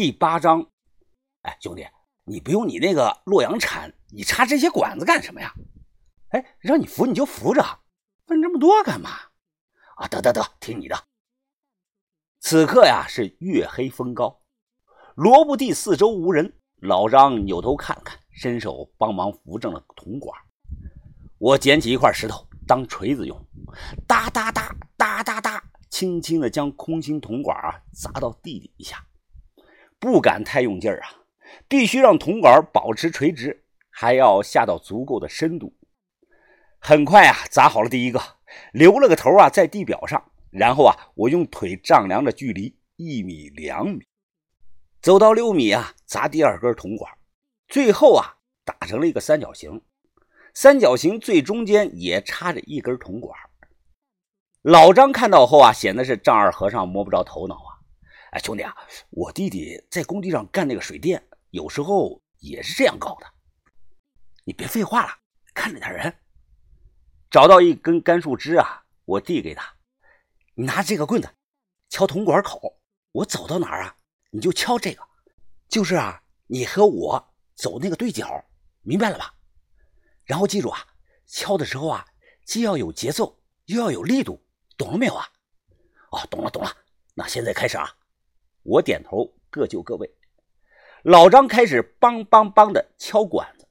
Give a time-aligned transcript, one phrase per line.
[0.00, 0.64] 第八章，
[1.42, 1.84] 哎，兄弟，
[2.22, 5.52] 你不用你那个洛阳铲，你插这些管子干什么呀？
[6.28, 7.80] 哎，让你扶你就扶着，
[8.26, 9.10] 问这么多干嘛？
[9.96, 10.96] 啊，得得得，听你的。
[12.38, 14.40] 此刻呀，是月黑风高，
[15.16, 16.60] 萝卜地四周无人。
[16.76, 20.40] 老张扭头看看，伸手帮忙扶正了铜管。
[21.38, 23.36] 我捡起一块石头当锤子用，
[24.06, 25.60] 哒哒哒哒哒哒，
[25.90, 29.04] 轻轻的将空心铜管啊砸到地底下。
[29.98, 31.08] 不敢太用劲儿啊，
[31.66, 35.74] 必须让铜管保持垂直，还要下到足够的深度。
[36.78, 38.20] 很快啊，砸好了第一个，
[38.72, 40.30] 留了个头啊在地表上。
[40.50, 44.06] 然后啊，我用腿丈量着距离，一米、两米，
[45.02, 47.12] 走到六米啊，砸第二根铜管，
[47.68, 49.82] 最后啊，打成了一个三角形。
[50.54, 53.38] 三角形最中间也插着一根铜管。
[54.62, 57.77] 老张看到后啊，显得是丈二和尚摸不着头脑啊。
[58.32, 58.76] 哎，兄弟啊，
[59.10, 63.26] 我弟弟在工地上干那个水电，有时候也是这样搞的。
[64.44, 65.12] 你别废话了，
[65.54, 66.14] 看着点人。
[67.30, 69.74] 找到一根干树枝啊，我递给他。
[70.54, 71.28] 你拿这个棍子
[71.88, 72.80] 敲铜管口，
[73.12, 73.96] 我走到哪儿啊，
[74.30, 75.02] 你就敲这个，
[75.68, 78.44] 就是啊，你和我走那个对角，
[78.82, 79.34] 明白了吧？
[80.24, 80.86] 然后记住啊，
[81.26, 82.06] 敲的时候啊，
[82.44, 84.42] 既要有节奏，又要有力度，
[84.76, 85.26] 懂了没有啊？
[86.10, 86.74] 哦，懂了懂了，
[87.14, 87.94] 那现在开始啊，
[88.68, 90.10] 我点头，各就各位。
[91.02, 93.66] 老张开始梆梆梆的敲管子，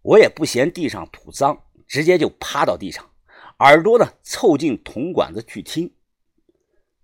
[0.00, 3.04] 我也不嫌地上土脏，直接就趴到地上，
[3.58, 5.92] 耳朵呢凑近铜管子去听。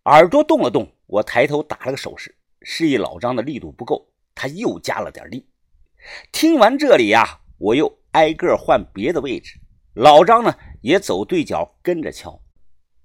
[0.05, 5.47] 耳朵动了动，我抬头打了个手势，示意老张的力度不够，他又加了点力。
[6.33, 9.61] 听完这里呀，我又挨个换别的位置，
[9.93, 12.41] 老张呢也走对角跟着敲。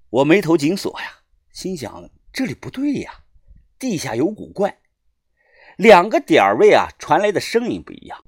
[0.09, 1.17] 我眉头紧锁呀，
[1.51, 3.11] 心想这里不对呀，
[3.81, 4.77] 地下有古怪，
[5.75, 8.23] 两个点位啊传来的声音不一样，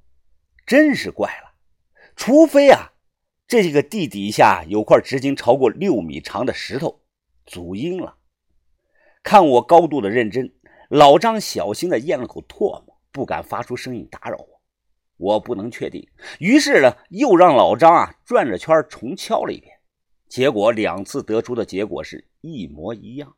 [0.65, 1.53] 真是怪了。
[2.15, 2.93] 除非啊，
[3.47, 7.03] 这个地底下有块直径超过六米长的石头
[7.45, 8.17] 阻音了。
[9.21, 10.51] 看我高度的认真，
[10.89, 14.59] 老张小心的咽了口唾沫，不敢发出声音打扰我。
[15.17, 19.71] 我不能确定，于是呢，又让老张啊转着圈重敲了一遍。
[20.27, 23.35] 结果两次得出的结果是一模一样，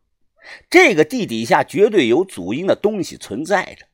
[0.70, 3.86] 这个地底下绝对有阻音的东西存在着。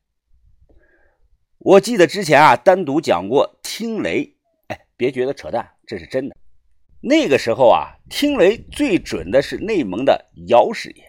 [1.57, 4.35] 我记得之前啊单独讲过听雷，
[4.67, 6.35] 哎，别觉得扯淡，这是真的。
[7.01, 11.03] 那个时候啊，听雷最准的是内蒙的姚师爷。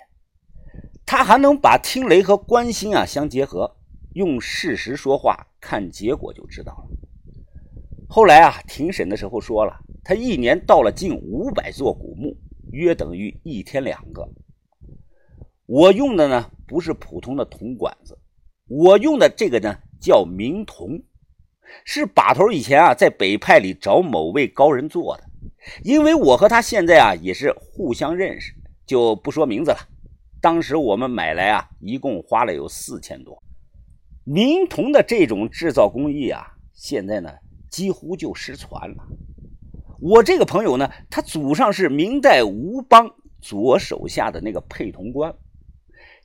[1.04, 3.76] 他还能把听雷和观星啊相结合，
[4.14, 6.96] 用事实说话，看结果就知道了。
[8.08, 12.36] 后来啊，庭审的时候说了，他一年到了近五百座古墓，
[12.70, 14.28] 约等于一天两个。
[15.72, 18.18] 我用的呢不是普通的铜管子，
[18.68, 21.02] 我用的这个呢叫明铜，
[21.82, 25.24] 是把头以前啊在北派里找某位高人做的。
[25.82, 28.52] 因为我和他现在啊也是互相认识，
[28.84, 29.78] 就不说名字了。
[30.42, 33.42] 当时我们买来啊，一共花了有四千多。
[34.24, 37.30] 明铜的这种制造工艺啊，现在呢
[37.70, 38.96] 几乎就失传了。
[39.98, 45.34] 我这个朋友呢，他祖上是明代吴邦左手下的那个配铜官，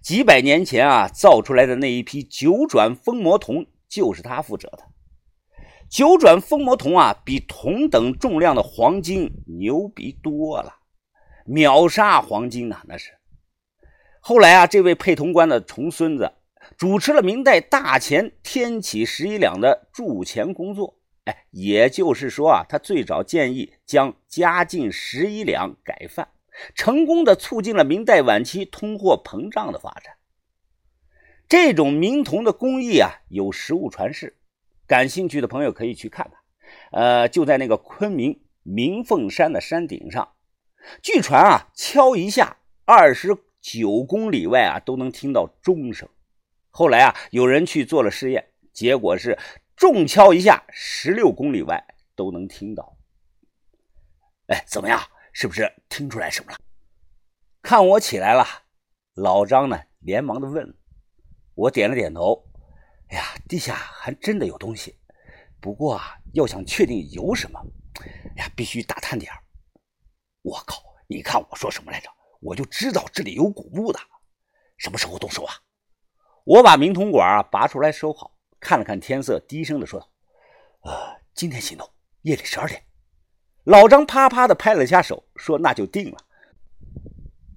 [0.02, 4.80] 几百年前啊造出来的那一批九转封魔铜就是他负责的。
[5.90, 10.76] 九转封魔铜啊，比同等重量的黄金牛逼多了，
[11.46, 13.12] 秒杀黄金呐，那是。
[14.20, 16.34] 后来啊，这位配铜官的重孙子
[16.78, 21.00] 主持了明代大钱天启十一两的铸钱工作。
[21.24, 26.28] 哎，也就是说啊，他最早建议将嘉靖十一两改范，
[26.76, 30.16] 成功的促进了明代晚期通货膨胀的发展。
[31.48, 34.38] 这种明铜的工艺啊，有实物传世，
[34.86, 36.40] 感兴趣的朋友可以去看看。
[36.92, 40.34] 呃，就在那个昆明鸣凤山的山顶上，
[41.02, 43.38] 据传啊，敲一下二十。
[43.60, 46.08] 九公里外啊，都能听到钟声。
[46.70, 49.38] 后来啊，有人去做了试验，结果是
[49.76, 51.84] 重敲一下，十六公里外
[52.16, 52.96] 都能听到。
[54.46, 55.02] 哎，怎么样？
[55.40, 56.58] 是不是听出来什么了？
[57.62, 58.44] 看我起来了，
[59.14, 60.76] 老张呢，连忙的问。
[61.54, 62.44] 我点了点头。
[63.10, 64.98] 哎呀，地下还真的有东西。
[65.62, 67.64] 不过啊，要想确定有什么，
[68.36, 69.32] 哎呀，必须打探点
[70.42, 72.10] 我靠，你看我说什么来着？
[72.40, 74.00] 我就知道这里有古墓的，
[74.78, 75.54] 什么时候动手啊？
[76.46, 80.12] 我把明铜管拔出来收好，看了看天色，低声的说道
[80.82, 81.88] ：“呃，今天行动，
[82.24, 82.84] 夜里十二点。”
[83.68, 86.18] 老张啪啪的拍了下手，说：“那就定了。”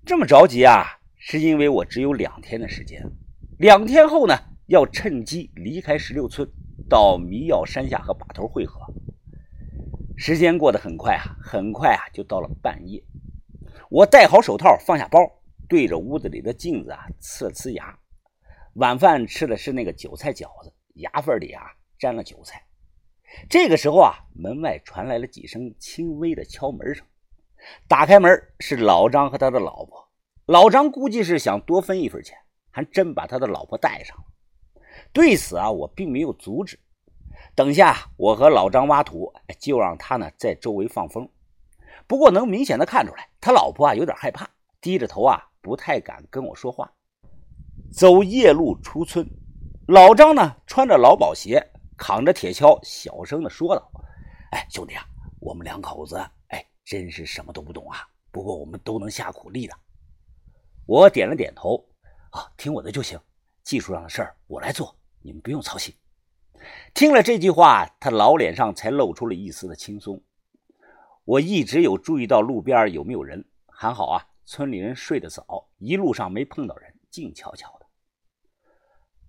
[0.05, 0.99] 这么着急啊？
[1.17, 3.01] 是因为我只有两天的时间，
[3.59, 4.35] 两天后呢，
[4.67, 6.51] 要趁机离开石榴村，
[6.89, 8.81] 到迷药山下和把头会合。
[10.17, 13.01] 时间过得很快啊，很快啊，就到了半夜。
[13.89, 15.21] 我戴好手套，放下包，
[15.69, 17.97] 对着屋子里的镜子啊，呲了呲牙。
[18.75, 21.63] 晚饭吃的是那个韭菜饺子，牙缝里啊
[21.97, 22.61] 沾了韭菜。
[23.49, 27.05] 这个时候啊，门外传来了几声轻微的敲门声。
[27.87, 30.09] 打开门是老张和他的老婆。
[30.47, 32.37] 老张估计是想多分一份钱，
[32.71, 34.25] 还真把他的老婆带上了。
[35.13, 36.79] 对此啊，我并没有阻止。
[37.55, 41.29] 等下我和老张挖土，就让他呢在周围放风。
[42.07, 44.49] 不过能明显的看出来，他老婆啊有点害怕，
[44.81, 46.93] 低着头啊不太敢跟我说话。
[47.93, 49.25] 走夜路出村，
[49.87, 51.70] 老张呢穿着劳保鞋，
[52.01, 53.91] 扛着铁锹，小声的说道
[54.53, 55.05] ：“哎，兄弟啊，
[55.39, 56.17] 我们两口子
[56.49, 59.77] 哎真是什么都不懂啊，不过我们都能下苦力的。”
[60.89, 61.87] 我点了点头，
[62.31, 63.21] 啊，听我的就行，
[63.63, 65.95] 技术上的事儿我来做，你们不用操心。
[66.95, 70.19] 听了这句话，他老脸上才露出了一丝的轻松。
[71.27, 77.80] 我一直有注意到路边有没有人，还好啊，村里人睡得早，一路上没碰到人，静悄悄的。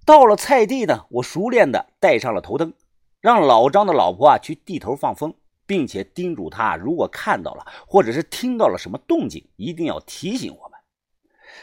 [0.05, 2.73] 到了菜地呢，我熟练的带上了头灯，
[3.19, 10.79] 让老张的老婆啊去地头放风，并且叮嘱他，如果看到了或者是听到了什么动静，一定要提醒我们。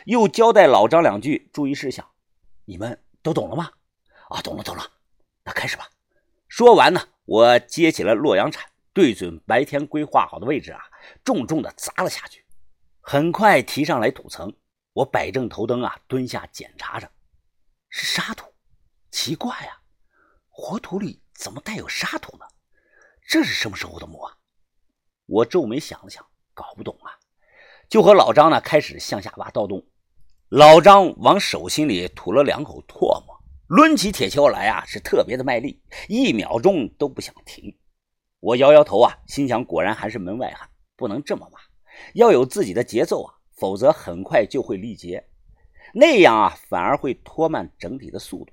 [0.04, 2.06] 又交代老张两句注意事项，
[2.64, 3.70] 你们都懂了吗？
[4.28, 4.82] 啊，懂了，懂了，
[5.44, 5.88] 那开始吧。
[6.46, 10.80] 说完呢，我接起了洛阳铲，对准白天规划好的位置啊，
[11.24, 12.44] 重重的砸了下去。
[13.00, 14.54] 很快提上来土层，
[14.92, 17.10] 我摆正头灯啊，蹲下检查着。
[17.88, 18.52] 是沙土，
[19.10, 19.80] 奇怪呀，
[20.48, 22.44] 火土里怎么带有沙土呢？
[23.26, 24.36] 这是什么时候的墓啊？
[25.26, 26.24] 我皱眉想了想，
[26.54, 27.12] 搞不懂啊，
[27.88, 29.86] 就和老张呢开始向下挖盗洞。
[30.48, 37.78] 老张往手心里吐了两口唾沫，抡起铁锹来啊，是特别的卖力，一秒钟都不想停。
[38.40, 41.60] 我摇摇头啊，心想果然还是门外汉，不能这么挖，
[42.14, 45.28] 要有自己的节奏啊，否则很快就会力竭。
[45.92, 48.52] 那样啊，反而会拖慢整体的速度。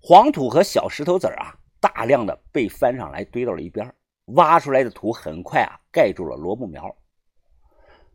[0.00, 3.94] 黄土和小石头子儿啊，大量的被翻上来堆到了一边，
[4.26, 6.96] 挖出来的土很快啊盖住了萝卜苗。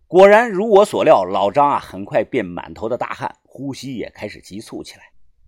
[0.07, 5.04] 果然如我所料，老张啊很快便满头的大汗，呼吸也开始急促起来。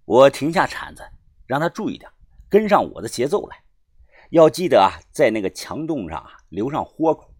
[0.05, 1.03] 我停下铲子，
[1.45, 2.09] 让他注意点，
[2.49, 3.57] 跟上我的节奏来。
[4.31, 7.33] 要记得啊，在那个墙洞上啊留上豁口，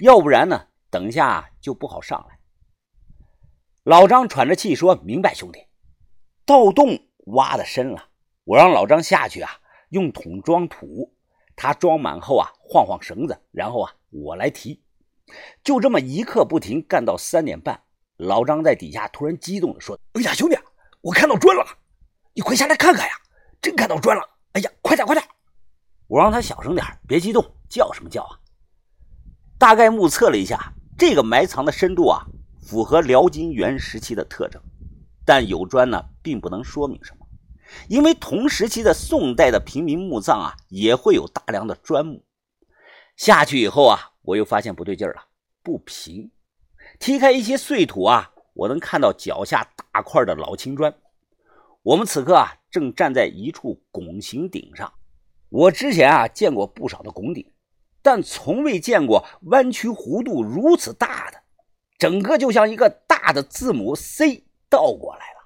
[0.00, 2.38] 要不然呢，等下就不好上来。
[3.84, 5.66] 老张喘着气说：“明白，兄弟。
[6.46, 8.10] 盗洞挖的深了，
[8.44, 9.50] 我让老张下去啊，
[9.88, 11.12] 用桶装土。
[11.56, 14.80] 他装满后啊，晃晃绳子，然后啊，我来提。
[15.64, 17.82] 就这么一刻不停干到三点半。
[18.18, 20.56] 老张在底下突然激动地说：‘哎呀，兄弟，
[21.00, 21.66] 我看到砖了！
[22.34, 23.14] 你快下来看看呀！
[23.60, 24.22] 真看到砖了！
[24.52, 25.26] 哎呀，快点，快点！’
[26.06, 28.38] 我让他小声点，别激动，叫什么叫啊？
[29.58, 32.24] 大概目测了一下，这个埋藏的深度啊。”
[32.62, 34.62] 符合辽金元时期的特征，
[35.26, 37.26] 但有砖呢，并不能说明什么，
[37.88, 42.24] 因为同时期的宋代的平民墓葬啊，也会有大量的砖墓。
[43.16, 45.26] 下去以后啊，我又发现不对劲了，
[45.62, 46.30] 不平。
[46.98, 50.94] 踢开一些碎土啊，我能看到脚下大块的老青砖。
[51.82, 54.92] 我们此刻啊，正站在一处拱形顶上。
[55.48, 57.52] 我之前啊，见过不少的拱顶，
[58.00, 61.41] 但从未见过弯曲弧度如此大的。
[62.02, 65.41] 整个就像一个大的字母 C 倒过来了。